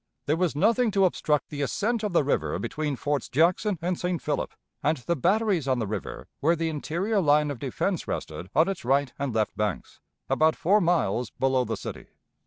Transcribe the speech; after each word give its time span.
There 0.25 0.35
was 0.35 0.55
nothing 0.55 0.89
to 0.93 1.05
obstruct 1.05 1.49
the 1.51 1.61
ascent 1.61 2.01
of 2.01 2.11
the 2.11 2.23
river 2.23 2.57
between 2.57 2.95
Forts 2.95 3.29
Jackson 3.29 3.77
and 3.83 3.99
St. 3.99 4.19
Philip 4.19 4.51
and 4.81 4.97
the 4.97 5.15
batteries 5.15 5.67
on 5.67 5.77
the 5.77 5.85
river 5.85 6.27
where 6.39 6.55
the 6.55 6.69
interior 6.69 7.19
line 7.21 7.51
of 7.51 7.59
defense 7.59 8.07
rested 8.07 8.49
on 8.55 8.67
its 8.67 8.83
right 8.83 9.13
and 9.19 9.31
left 9.35 9.55
banks, 9.55 9.99
about 10.27 10.55
four 10.55 10.81
miles 10.81 11.29
below 11.29 11.65
the 11.65 11.77
city. 11.77 12.07